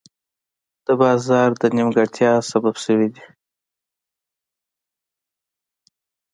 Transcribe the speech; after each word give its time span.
د 0.85 0.87
بازار 1.01 1.49
د 1.61 1.63
نیمګړتیا 1.75 2.31
سبب 2.51 2.75
شوي 2.83 3.07
دي. 3.15 3.25